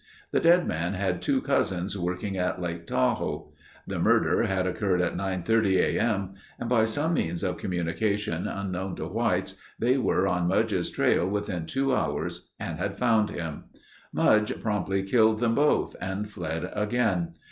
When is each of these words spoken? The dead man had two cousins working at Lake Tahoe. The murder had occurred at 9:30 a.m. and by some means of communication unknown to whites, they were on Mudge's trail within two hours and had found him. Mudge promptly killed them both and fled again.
The 0.31 0.39
dead 0.39 0.65
man 0.67 0.95
had 0.95 1.21
two 1.21 1.41
cousins 1.41 1.95
working 1.95 2.35
at 2.35 2.59
Lake 2.59 2.87
Tahoe. 2.87 3.53
The 3.85 3.99
murder 3.99 4.41
had 4.47 4.65
occurred 4.65 4.99
at 4.99 5.15
9:30 5.15 5.75
a.m. 5.77 6.33
and 6.57 6.67
by 6.67 6.85
some 6.85 7.13
means 7.13 7.43
of 7.43 7.57
communication 7.59 8.47
unknown 8.47 8.95
to 8.95 9.05
whites, 9.05 9.53
they 9.77 9.99
were 9.99 10.27
on 10.27 10.47
Mudge's 10.47 10.89
trail 10.89 11.29
within 11.29 11.67
two 11.67 11.93
hours 11.93 12.49
and 12.59 12.79
had 12.79 12.97
found 12.97 13.29
him. 13.29 13.65
Mudge 14.11 14.59
promptly 14.59 15.03
killed 15.03 15.39
them 15.39 15.53
both 15.53 15.95
and 16.01 16.31
fled 16.31 16.71
again. 16.73 17.29